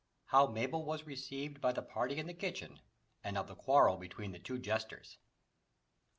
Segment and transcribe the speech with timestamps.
[0.25, 2.79] How Mabel was received by the Party in the Kitchen
[3.23, 5.19] And of the Quarrel between the two Jesters.